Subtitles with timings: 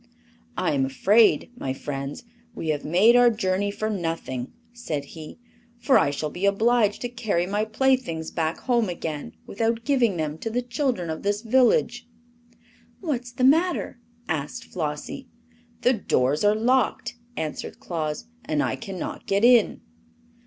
[0.57, 2.23] "I am afraid, my friends,
[2.55, 5.37] we have made our journey for nothing," said he,
[5.77, 10.39] "for I shall be obliged to carry my playthings back home again without giving them
[10.39, 12.07] to the children of this village."
[12.99, 15.27] "What's the matter?" asked Flossie.
[15.81, 19.81] "The doors are locked," answered Claus, "and I can not get in."